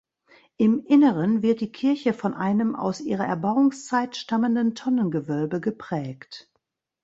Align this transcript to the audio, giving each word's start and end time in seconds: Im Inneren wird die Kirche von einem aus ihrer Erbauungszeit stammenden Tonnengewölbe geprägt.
Im 0.57 0.83
Inneren 0.83 1.43
wird 1.43 1.61
die 1.61 1.71
Kirche 1.71 2.13
von 2.13 2.33
einem 2.33 2.75
aus 2.75 3.01
ihrer 3.01 3.27
Erbauungszeit 3.27 4.15
stammenden 4.17 4.73
Tonnengewölbe 4.73 5.61
geprägt. 5.61 6.49